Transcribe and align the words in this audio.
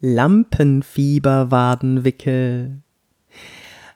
Lampenfieberwadenwickel. 0.00 2.82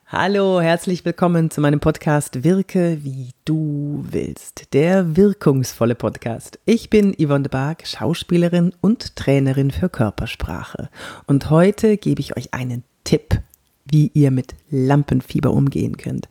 Hallo, 0.08 0.60
herzlich 0.60 1.04
willkommen 1.04 1.52
zu 1.52 1.60
meinem 1.60 1.78
Podcast 1.78 2.42
Wirke 2.42 3.04
wie 3.04 3.30
du 3.44 4.04
willst, 4.10 4.74
der 4.74 5.16
wirkungsvolle 5.16 5.94
Podcast. 5.94 6.58
Ich 6.64 6.90
bin 6.90 7.14
Yvonne 7.14 7.44
de 7.44 7.52
Barg, 7.52 7.86
Schauspielerin 7.86 8.74
und 8.80 9.14
Trainerin 9.14 9.70
für 9.70 9.88
Körpersprache. 9.88 10.90
Und 11.28 11.50
heute 11.50 11.96
gebe 11.96 12.20
ich 12.20 12.36
euch 12.36 12.52
einen 12.52 12.82
Tipp, 13.04 13.40
wie 13.84 14.10
ihr 14.14 14.30
mit 14.30 14.54
Lampenfieber 14.70 15.50
umgehen 15.50 15.96
könnt. 15.96 16.28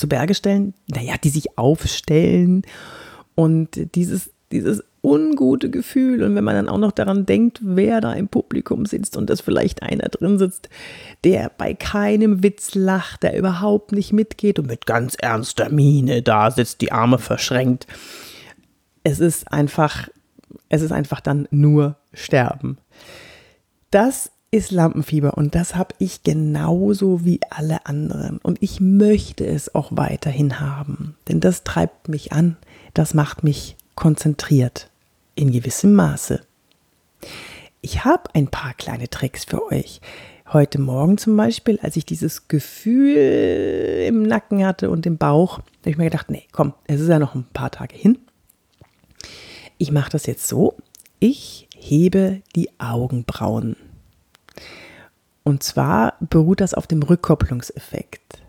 Zu 0.00 0.08
Berge 0.08 0.34
stellen? 0.34 0.74
Naja, 0.88 1.14
die 1.22 1.28
sich 1.28 1.58
aufstellen 1.58 2.62
und 3.34 3.94
dieses, 3.94 4.30
dieses 4.50 4.82
ungute 5.02 5.70
Gefühl. 5.70 6.22
Und 6.22 6.34
wenn 6.34 6.44
man 6.44 6.54
dann 6.54 6.68
auch 6.68 6.78
noch 6.78 6.92
daran 6.92 7.26
denkt, 7.26 7.60
wer 7.62 8.00
da 8.00 8.12
im 8.12 8.28
Publikum 8.28 8.86
sitzt 8.86 9.16
und 9.16 9.30
dass 9.30 9.40
vielleicht 9.40 9.82
einer 9.82 10.08
drin 10.08 10.38
sitzt, 10.38 10.68
der 11.24 11.50
bei 11.56 11.74
keinem 11.74 12.42
Witz 12.42 12.74
lacht, 12.74 13.22
der 13.22 13.36
überhaupt 13.36 13.92
nicht 13.92 14.12
mitgeht 14.12 14.58
und 14.58 14.66
mit 14.66 14.86
ganz 14.86 15.14
ernster 15.14 15.70
Miene 15.70 16.22
da 16.22 16.50
sitzt, 16.50 16.80
die 16.80 16.92
Arme 16.92 17.18
verschränkt. 17.18 17.86
Es 19.02 19.20
ist 19.20 19.52
einfach, 19.52 20.08
es 20.68 20.82
ist 20.82 20.92
einfach 20.92 21.20
dann 21.20 21.48
nur 21.50 21.96
Sterben. 22.12 22.78
Das 23.90 24.32
ist 24.52 24.72
Lampenfieber 24.72 25.34
und 25.34 25.54
das 25.54 25.76
habe 25.76 25.94
ich 25.98 26.24
genauso 26.24 27.24
wie 27.24 27.40
alle 27.50 27.86
anderen. 27.86 28.38
Und 28.38 28.62
ich 28.62 28.80
möchte 28.80 29.46
es 29.46 29.74
auch 29.74 29.92
weiterhin 29.92 30.58
haben, 30.58 31.16
denn 31.28 31.40
das 31.40 31.62
treibt 31.62 32.08
mich 32.08 32.32
an, 32.32 32.56
das 32.92 33.14
macht 33.14 33.44
mich 33.44 33.76
konzentriert 33.94 34.90
in 35.36 35.52
gewissem 35.52 35.94
Maße. 35.94 36.40
Ich 37.80 38.04
habe 38.04 38.24
ein 38.34 38.48
paar 38.48 38.74
kleine 38.74 39.08
Tricks 39.08 39.44
für 39.44 39.64
euch. 39.70 40.00
Heute 40.52 40.80
Morgen 40.80 41.16
zum 41.16 41.36
Beispiel, 41.36 41.78
als 41.80 41.96
ich 41.96 42.04
dieses 42.04 42.48
Gefühl 42.48 44.04
im 44.08 44.24
Nacken 44.24 44.66
hatte 44.66 44.90
und 44.90 45.06
im 45.06 45.16
Bauch, 45.16 45.58
habe 45.58 45.90
ich 45.90 45.96
mir 45.96 46.04
gedacht, 46.04 46.28
nee, 46.28 46.42
komm, 46.50 46.74
es 46.88 47.00
ist 47.00 47.08
ja 47.08 47.20
noch 47.20 47.36
ein 47.36 47.46
paar 47.52 47.70
Tage 47.70 47.94
hin. 47.94 48.18
Ich 49.78 49.92
mache 49.92 50.10
das 50.10 50.26
jetzt 50.26 50.48
so, 50.48 50.74
ich 51.20 51.68
hebe 51.76 52.42
die 52.56 52.68
Augenbrauen. 52.80 53.76
Und 55.42 55.62
zwar 55.62 56.14
beruht 56.20 56.60
das 56.60 56.74
auf 56.74 56.86
dem 56.86 57.02
Rückkopplungseffekt. 57.02 58.42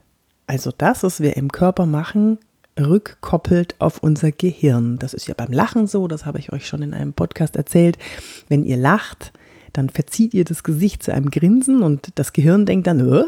Also 0.48 0.72
das, 0.78 1.04
was 1.04 1.22
wir 1.22 1.38
im 1.38 1.52
Körper 1.52 1.86
machen, 1.86 2.38
rückkoppelt 2.80 3.76
auf 3.80 4.04
unser 4.04 4.32
Gehirn. 4.32 4.98
Das 5.00 5.14
ist 5.14 5.28
ja 5.28 5.34
beim 5.36 5.52
Lachen 5.52 5.88
so, 5.88 6.08
das 6.08 6.26
habe 6.26 6.40
ich 6.40 6.52
euch 6.52 6.68
schon 6.68 6.82
in 6.82 6.94
einem 6.94 7.14
Podcast 7.14 7.56
erzählt. 7.56 7.98
Wenn 8.50 8.64
ihr 8.64 8.78
lacht, 8.78 9.32
dann 9.74 9.90
verzieht 9.90 10.34
ihr 10.34 10.44
das 10.44 10.64
Gesicht 10.64 11.04
zu 11.04 11.14
einem 11.14 11.32
Grinsen 11.32 11.84
und 11.84 12.10
das 12.16 12.34
Gehirn 12.34 12.66
denkt 12.66 12.88
dann, 12.88 13.00
äh, 13.00 13.24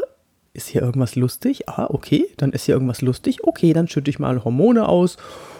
ist 0.52 0.68
hier 0.68 0.82
irgendwas 0.82 1.16
lustig? 1.16 1.68
Ah, 1.68 1.86
okay, 1.88 2.26
dann 2.36 2.52
ist 2.52 2.64
hier 2.64 2.74
irgendwas 2.74 3.00
lustig. 3.00 3.42
Okay, 3.42 3.72
dann 3.72 3.88
schütte 3.88 4.10
ich 4.10 4.18
mal 4.18 4.44
Hormone 4.44 4.88
aus 4.88 5.16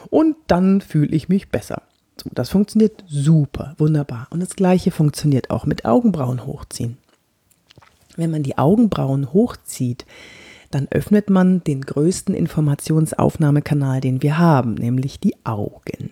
und 0.08 0.36
dann 0.46 0.80
fühle 0.80 1.14
ich 1.16 1.28
mich 1.28 1.48
besser. 1.48 1.82
So, 2.22 2.30
das 2.32 2.50
funktioniert 2.50 3.02
super, 3.08 3.74
wunderbar. 3.78 4.28
Und 4.30 4.40
das 4.40 4.54
gleiche 4.54 4.92
funktioniert 4.92 5.50
auch 5.50 5.66
mit 5.66 5.84
Augenbrauen 5.84 6.46
hochziehen. 6.46 6.96
Wenn 8.16 8.30
man 8.30 8.42
die 8.42 8.58
Augenbrauen 8.58 9.32
hochzieht, 9.32 10.06
dann 10.70 10.88
öffnet 10.90 11.30
man 11.30 11.62
den 11.62 11.82
größten 11.82 12.34
Informationsaufnahmekanal, 12.34 14.00
den 14.00 14.22
wir 14.22 14.38
haben, 14.38 14.74
nämlich 14.74 15.20
die 15.20 15.34
Augen. 15.44 16.10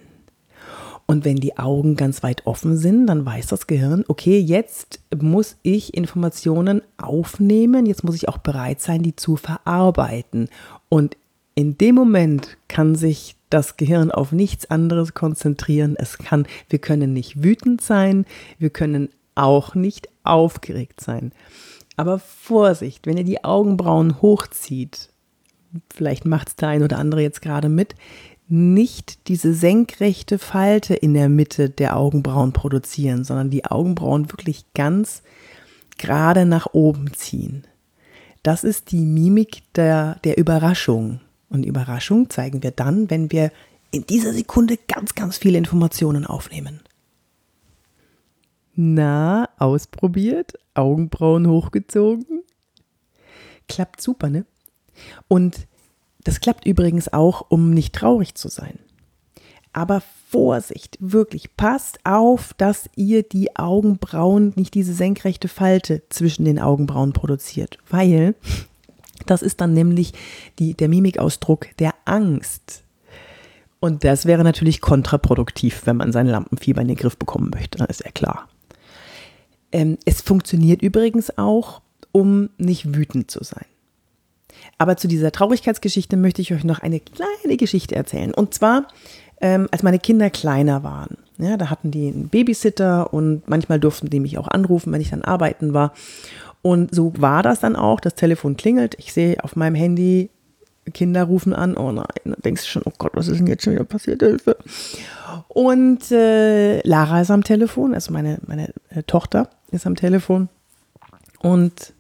Und 1.07 1.25
wenn 1.25 1.37
die 1.37 1.59
Augen 1.59 1.97
ganz 1.97 2.23
weit 2.23 2.47
offen 2.47 2.77
sind, 2.77 3.07
dann 3.09 3.27
weiß 3.27 3.49
das 3.49 3.67
Gehirn, 3.67 4.05
okay, 4.07 4.39
jetzt 4.39 5.01
muss 5.15 5.57
ich 5.63 5.95
Informationen 5.95 6.81
aufnehmen, 6.97 7.87
jetzt 7.87 8.05
muss 8.05 8.15
ich 8.15 8.29
auch 8.29 8.39
bereit 8.39 8.81
sein, 8.81 9.03
die 9.03 9.17
zu 9.17 9.37
verarbeiten. 9.37 10.49
Und 10.89 11.17
in 11.55 11.77
dem 11.77 11.97
Moment 11.97 12.57
kann 12.69 12.95
sich 12.95 13.37
das 13.51 13.77
Gehirn 13.77 14.11
auf 14.11 14.33
nichts 14.33 14.71
anderes 14.71 15.13
konzentrieren. 15.13 15.97
Es 15.99 16.19
kann, 16.19 16.47
wir 16.71 16.79
können 16.79 17.13
nicht 17.13 17.43
wütend 17.43 17.83
sein, 17.83 18.25
wir 18.59 18.71
können 18.71 19.11
auch 19.35 19.75
nicht 19.75 20.09
aufgeregt 20.25 21.01
sein. 21.01 21.33
Aber 21.97 22.19
Vorsicht, 22.19 23.07
wenn 23.07 23.19
ihr 23.19 23.25
die 23.25 23.45
Augenbrauen 23.45 24.23
hochzieht, 24.23 25.11
vielleicht 25.93 26.25
macht 26.25 26.49
es 26.49 26.57
der 26.57 26.69
ein 26.69 26.83
oder 26.83 26.99
andere 26.99 27.23
jetzt 27.23 27.43
gerade 27.43 27.69
mit, 27.69 27.95
nicht 28.49 29.29
diese 29.29 29.55
senkrechte 29.55 30.39
Falte 30.39 30.95
in 30.95 31.15
der 31.15 31.29
Mitte 31.29 31.71
der 31.71 31.97
Augenbrauen 31.97 32.53
produzieren, 32.53 33.25
sondern 33.25 33.51
die 33.51 33.65
Augenbrauen 33.65 34.31
wirklich 34.31 34.65
ganz 34.75 35.23
gerade 35.99 36.45
nach 36.45 36.67
oben 36.73 37.15
ziehen. 37.15 37.67
Das 38.43 38.65
ist 38.65 38.91
die 38.91 39.07
Mimik 39.07 39.63
der, 39.75 40.19
der 40.25 40.37
Überraschung. 40.37 41.21
Und 41.49 41.65
Überraschung 41.65 42.29
zeigen 42.29 42.63
wir 42.63 42.73
dann, 42.73 43.09
wenn 43.09 43.31
wir 43.31 43.53
in 43.91 44.07
dieser 44.07 44.33
Sekunde 44.33 44.79
ganz, 44.89 45.15
ganz 45.15 45.39
viele 45.39 45.59
Informationen 45.59 46.27
aufnehmen. 46.27 46.81
Na, 48.75 49.49
ausprobiert, 49.59 50.55
Augenbrauen 50.75 51.47
hochgezogen. 51.47 52.43
Klappt 53.69 54.01
super, 54.01 54.31
ne? 54.31 54.47
Und 55.29 55.67
das 56.25 56.41
klappt 56.41 56.67
übrigens 56.67 57.13
auch, 57.13 57.47
um 57.49 57.71
nicht 57.71 57.95
traurig 57.95 58.35
zu 58.35 58.49
sein. 58.49 58.79
Aber 59.73 60.03
Vorsicht, 60.29 60.99
wirklich, 61.01 61.57
passt 61.57 61.99
auf, 62.05 62.55
dass 62.55 62.89
ihr 62.95 63.23
die 63.23 63.57
Augenbrauen, 63.57 64.53
nicht 64.57 64.75
diese 64.75 64.93
senkrechte 64.93 65.49
Falte 65.49 66.03
zwischen 66.11 66.45
den 66.45 66.59
Augenbrauen 66.59 67.13
produziert, 67.13 67.79
weil 67.89 68.35
das 69.27 69.43
ist 69.43 69.61
dann 69.61 69.73
nämlich 69.73 70.13
die, 70.59 70.75
der 70.75 70.89
Mimikausdruck 70.89 71.69
der 71.79 71.95
Angst. 72.05 72.83
Und 73.81 74.05
das 74.05 74.27
wäre 74.27 74.45
natürlich 74.45 74.81
kontraproduktiv, 74.81 75.83
wenn 75.87 75.97
man 75.97 76.13
sein 76.13 76.27
Lampenfieber 76.27 76.83
in 76.83 76.89
den 76.89 76.97
Griff 76.97 77.17
bekommen 77.17 77.51
möchte, 77.51 77.79
das 77.79 77.89
ist 77.99 78.05
ja 78.05 78.11
klar. 78.11 78.49
Ähm, 79.73 79.99
es 80.05 80.21
funktioniert 80.21 80.83
übrigens 80.83 81.37
auch, 81.39 81.81
um 82.13 82.51
nicht 82.59 82.95
wütend 82.95 83.31
zu 83.31 83.43
sein. 83.43 83.65
Aber 84.79 84.97
zu 84.97 85.09
dieser 85.09 85.33
Traurigkeitsgeschichte 85.33 86.17
möchte 86.17 86.43
ich 86.43 86.53
euch 86.53 86.65
noch 86.65 86.81
eine 86.81 87.01
kleine 87.01 87.57
Geschichte 87.57 87.95
erzählen. 87.95 88.33
Und 88.33 88.55
zwar, 88.55 88.87
ähm, 89.41 89.69
als 89.71 89.83
meine 89.83 89.99
Kinder 89.99 90.31
kleiner 90.31 90.83
waren. 90.83 91.17
Ja, 91.39 91.57
da 91.57 91.71
hatten 91.71 91.91
die 91.91 92.09
einen 92.09 92.29
Babysitter 92.29 93.13
und 93.13 93.49
manchmal 93.49 93.81
durften 93.81 94.11
die 94.11 94.21
mich 94.21 94.39
auch 94.39 94.49
anrufen, 94.49 94.93
wenn 94.93 95.01
ich 95.01 95.11
dann 95.11 95.23
arbeiten 95.23 95.75
war. 95.75 95.93
Und 96.61 96.95
so 96.95 97.13
war 97.19 97.43
das 97.43 97.61
dann 97.61 97.75
auch. 97.75 97.99
Das 97.99 98.15
Telefon 98.15 98.57
klingelt. 98.57 98.95
Ich 98.99 99.13
sehe 99.13 99.43
auf 99.43 99.57
meinem 99.57 99.75
Handy, 99.75 100.31
Kinder 100.93 101.25
rufen 101.25 101.53
an. 101.55 101.77
Oh 101.77 101.91
nein, 101.91 102.07
dann 102.25 102.37
denkst 102.45 102.63
du 102.63 102.69
schon, 102.69 102.83
oh 102.85 102.93
Gott, 102.99 103.13
was 103.15 103.29
ist 103.29 103.39
denn 103.39 103.47
jetzt 103.47 103.65
schon 103.65 103.73
wieder 103.73 103.85
passiert? 103.85 104.23
Hilfe. 104.23 104.57
Und 105.49 106.11
äh, 106.11 106.81
Lara 106.87 107.21
ist 107.21 107.31
am 107.31 107.45
Telefon, 107.45 107.95
also 107.95 108.13
meine, 108.13 108.39
meine 108.47 108.73
äh, 108.91 109.03
Tochter 109.05 109.49
ist 109.73 109.87
am 109.87 109.97
Telefon. 109.97 110.49
Und 111.41 111.95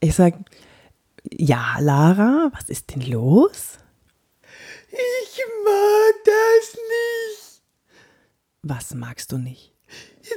ich 0.00 0.14
sage, 0.14 0.44
ja, 1.30 1.76
Lara, 1.80 2.50
was 2.54 2.68
ist 2.68 2.94
denn 2.94 3.02
los? 3.02 3.78
Ich 4.90 5.42
mag 5.64 6.14
das 6.24 6.74
nicht. 6.74 7.62
Was 8.62 8.94
magst 8.94 9.32
du 9.32 9.38
nicht? 9.38 9.72
Das 10.22 10.30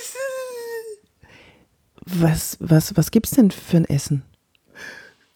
Essen. 0.00 0.20
Was, 2.22 2.56
was, 2.60 2.96
was 2.96 3.10
gibt's 3.10 3.30
denn 3.32 3.50
für 3.50 3.78
ein 3.78 3.84
Essen? 3.84 4.24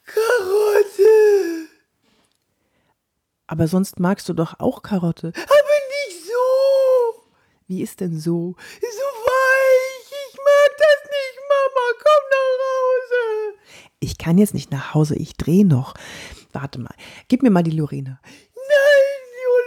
Karotte. 0.05 1.69
Aber 3.46 3.69
sonst 3.69 4.00
magst 4.00 4.29
du 4.29 4.32
doch 4.32 4.58
auch 4.58 4.82
Karotte. 4.82 5.29
Aber 5.29 5.79
nicht 6.06 6.26
so. 6.26 7.23
Wie 7.67 7.82
ist 7.82 8.00
denn 8.00 8.19
so? 8.19 8.56
So 8.81 8.87
weich. 8.87 10.12
Ich 10.29 10.37
mag 10.37 10.70
das 10.79 11.11
nicht, 11.11 11.38
Mama. 11.49 11.87
Komm 12.03 12.23
nach 12.31 12.58
Hause. 12.67 13.58
Ich 14.05 14.19
kann 14.19 14.37
jetzt 14.37 14.53
nicht 14.53 14.71
nach 14.71 14.93
Hause, 14.93 15.17
ich 15.17 15.35
drehe 15.39 15.65
noch. 15.65 15.95
Warte 16.53 16.79
mal, 16.79 16.95
gib 17.29 17.43
mir 17.43 17.49
mal 17.49 17.62
die 17.62 17.71
Lorena. 17.71 18.21
Nein, 18.55 19.15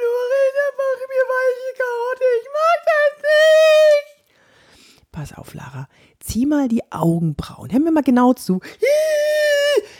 Lorena, 0.03 0.65
mach 0.77 0.99
mir 1.09 1.25
weiche 1.33 1.73
Karotte. 1.79 2.25
Ich 2.39 2.47
mag 2.53 2.79
das 2.85 3.13
nicht. 3.23 5.11
Pass 5.11 5.33
auf, 5.33 5.55
Lara. 5.55 5.89
Zieh 6.19 6.45
mal 6.45 6.67
die 6.67 6.83
Augenbrauen. 6.91 7.71
Hör 7.71 7.79
mir 7.79 7.91
mal 7.91 8.03
genau 8.03 8.33
zu. 8.33 8.59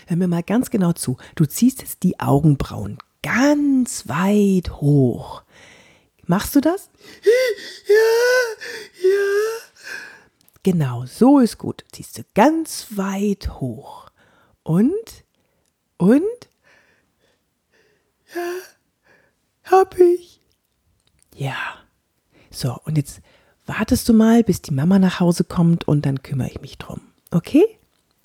Hör 0.05 0.17
mir 0.17 0.27
mal 0.27 0.43
ganz 0.43 0.69
genau 0.69 0.93
zu. 0.93 1.17
Du 1.33 1.45
ziehst 1.45 1.81
jetzt 1.81 2.03
die 2.03 2.19
Augenbrauen 2.19 2.99
ganz 3.23 4.07
weit 4.07 4.69
hoch. 4.79 5.41
Machst 6.27 6.55
du 6.55 6.61
das? 6.61 6.91
Ja, 7.87 7.93
ja. 9.01 9.67
Genau, 10.61 11.05
so 11.07 11.39
ist 11.39 11.57
gut. 11.57 11.85
Ziehst 11.91 12.19
du 12.19 12.21
ganz 12.35 12.85
weit 12.91 13.59
hoch. 13.59 14.06
Und? 14.67 15.23
Und? 15.95 16.21
Hab 19.63 19.97
ich. 19.97 20.41
Ja. 21.33 21.55
So, 22.51 22.77
und 22.83 22.97
jetzt 22.97 23.21
wartest 23.65 24.09
du 24.09 24.13
mal, 24.13 24.43
bis 24.43 24.61
die 24.61 24.73
Mama 24.73 24.99
nach 24.99 25.21
Hause 25.21 25.45
kommt 25.45 25.87
und 25.87 26.05
dann 26.05 26.21
kümmere 26.21 26.49
ich 26.49 26.59
mich 26.59 26.77
drum. 26.77 26.99
Okay? 27.31 27.63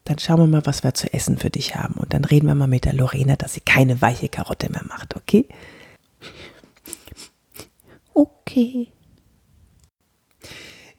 Dann 0.02 0.18
schauen 0.18 0.40
wir 0.40 0.46
mal, 0.48 0.66
was 0.66 0.82
wir 0.82 0.94
zu 0.94 1.12
essen 1.14 1.38
für 1.38 1.50
dich 1.50 1.76
haben. 1.76 1.94
Und 1.94 2.12
dann 2.12 2.24
reden 2.24 2.48
wir 2.48 2.56
mal 2.56 2.66
mit 2.66 2.86
der 2.86 2.94
Lorena, 2.94 3.36
dass 3.36 3.54
sie 3.54 3.60
keine 3.60 4.02
weiche 4.02 4.28
Karotte 4.28 4.68
mehr 4.68 4.84
macht, 4.88 5.14
okay? 5.14 5.46
Okay. 8.14 8.88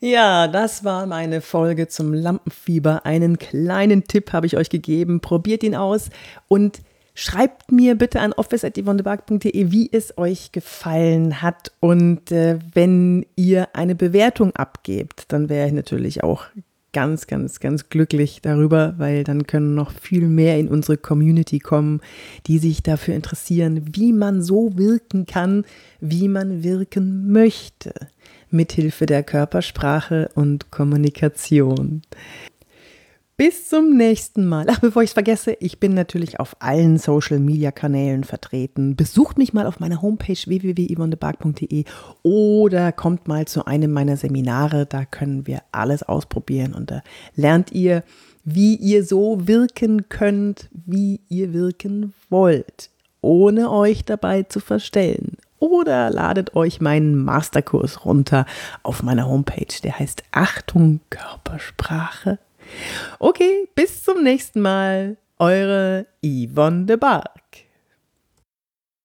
Ja, 0.06 0.50
das 0.50 0.84
war 0.84 1.06
meine 1.06 1.40
Folge 1.40 1.88
zum 1.88 2.14
Lampenfieber. 2.14 3.06
Einen 3.06 3.40
kleinen 3.40 4.04
Tipp 4.04 4.34
habe 4.34 4.46
ich 4.46 4.58
euch 4.58 4.70
gegeben. 4.70 5.22
Probiert 5.22 5.64
ihn 5.64 5.76
aus 5.76 6.10
und 6.50 6.82
schreibt 7.16 7.72
mir 7.72 7.96
bitte 7.96 8.20
an 8.20 8.34
office.yvonnebark.de, 8.34 9.72
wie 9.72 9.90
es 9.94 10.18
euch 10.18 10.52
gefallen 10.52 11.42
hat. 11.42 11.72
Und 11.80 12.34
äh, 12.34 12.60
wenn 12.74 13.26
ihr 13.38 13.70
eine 13.78 13.96
Bewertung 13.96 14.54
abgebt, 14.58 15.24
dann 15.30 15.48
wäre 15.48 15.68
ich 15.68 15.74
natürlich 15.74 16.22
auch 16.22 16.48
ganz, 16.92 17.26
ganz, 17.26 17.62
ganz 17.62 17.88
glücklich 17.88 18.42
darüber, 18.42 18.96
weil 18.98 19.24
dann 19.24 19.48
können 19.48 19.74
noch 19.74 19.92
viel 19.92 20.28
mehr 20.28 20.60
in 20.60 20.68
unsere 20.68 20.98
Community 20.98 21.60
kommen, 21.60 22.02
die 22.48 22.60
sich 22.60 22.84
dafür 22.84 23.16
interessieren, 23.16 23.96
wie 23.96 24.12
man 24.12 24.42
so 24.42 24.78
wirken 24.78 25.26
kann, 25.26 25.64
wie 26.02 26.28
man 26.28 26.62
wirken 26.62 27.32
möchte 27.32 27.94
mithilfe 28.54 29.06
der 29.06 29.24
Körpersprache 29.24 30.30
und 30.36 30.72
Kommunikation. 30.72 32.04
Bis 33.36 33.68
zum 33.68 33.98
nächsten 33.98 34.46
Mal. 34.46 34.68
Ach, 34.70 34.80
bevor 34.80 35.02
ich 35.02 35.10
es 35.10 35.14
vergesse, 35.14 35.58
ich 35.60 35.80
bin 35.80 35.96
natürlich 35.96 36.40
auf 36.40 36.56
allen 36.60 37.00
Social 37.00 37.40
Media 37.40 37.72
Kanälen 37.72 38.24
vertreten. 38.24 38.96
Besucht 38.96 39.40
mich 39.40 39.54
mal 39.54 39.66
auf 39.66 39.80
meiner 39.80 40.04
Homepage 40.04 40.38
www.yvonnebark.de 40.46 41.84
oder 42.22 42.92
kommt 42.92 43.28
mal 43.28 43.46
zu 43.46 43.66
einem 43.66 43.92
meiner 43.92 44.18
Seminare. 44.18 44.86
Da 44.86 45.06
können 45.06 45.48
wir 45.48 45.64
alles 45.72 46.04
ausprobieren 46.04 46.74
und 46.74 46.92
da 46.92 47.02
lernt 47.36 47.72
ihr, 47.72 48.04
wie 48.46 48.76
ihr 48.76 49.04
so 49.04 49.48
wirken 49.48 50.10
könnt, 50.10 50.70
wie 50.86 51.22
ihr 51.28 51.54
wirken 51.54 52.14
wollt, 52.30 52.92
ohne 53.22 53.72
euch 53.72 54.06
dabei 54.06 54.44
zu 54.44 54.60
verstellen 54.60 55.38
oder 55.64 56.10
ladet 56.10 56.58
euch 56.58 56.82
meinen 56.82 57.16
Masterkurs 57.16 58.04
runter 58.04 58.46
auf 58.84 59.02
meiner 59.02 59.30
Homepage. 59.30 59.82
Der 59.82 59.98
heißt 59.98 60.24
Achtung 60.34 61.00
Körpersprache. 61.10 62.38
Okay, 63.18 63.70
bis 63.74 64.04
zum 64.04 64.24
nächsten 64.24 64.60
Mal. 64.60 65.16
Eure 65.40 66.06
Yvonne 66.22 66.86
de 66.86 66.98
Barg. 66.98 67.42